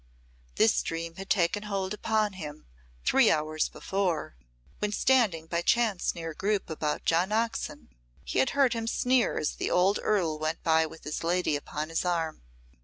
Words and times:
This 0.55 0.81
dream 0.81 1.17
had 1.17 1.29
taken 1.29 1.61
hold 1.61 1.93
upon 1.93 2.33
him 2.33 2.65
three 3.05 3.29
hours 3.29 3.69
before, 3.69 4.35
when, 4.79 4.91
standing 4.91 5.45
by 5.45 5.61
chance 5.61 6.15
near 6.15 6.31
a 6.31 6.35
group 6.35 6.71
about 6.71 7.05
John 7.05 7.31
Oxon, 7.31 7.89
he 8.25 8.39
had 8.39 8.49
heard 8.57 8.73
him 8.73 8.87
sneer 8.87 9.37
as 9.37 9.51
the 9.51 9.69
old 9.69 9.99
Earl 10.01 10.39
went 10.39 10.63
by 10.63 10.87
with 10.87 11.03
his 11.03 11.23
lady 11.23 11.55
upon 11.55 11.89
his 11.89 12.03
arm. 12.03 12.41